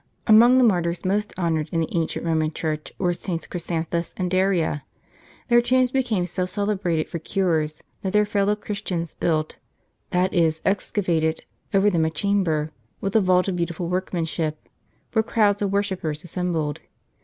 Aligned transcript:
Among 0.25 0.57
the 0.57 0.63
martyrs 0.63 1.05
most 1.05 1.31
honored 1.37 1.69
in 1.71 1.79
the 1.79 1.95
ancient 1.95 2.25
Roman 2.25 2.51
Church 2.51 2.91
were 2.97 3.13
Sts. 3.13 3.45
Chrysanthus 3.45 4.15
and 4.17 4.31
Daria. 4.31 4.83
Their 5.47 5.61
tombs 5.61 5.91
became 5.91 6.25
so 6.25 6.47
celebrated 6.47 7.07
for 7.07 7.19
cures, 7.19 7.83
that 8.01 8.11
their 8.11 8.25
fellow 8.25 8.55
Christians 8.55 9.13
built 9.13 9.57
(that 10.09 10.33
is 10.33 10.59
excavated) 10.65 11.45
over 11.71 11.91
them 11.91 12.05
a 12.05 12.09
chamber, 12.09 12.71
with 12.99 13.15
a 13.15 13.21
vault 13.21 13.47
of 13.47 13.57
beautiful 13.57 13.89
workmanship, 13.89 14.67
where 15.13 15.21
crowds 15.21 15.61
of 15.61 15.71
worshippers 15.71 16.23
assembled. 16.23 16.79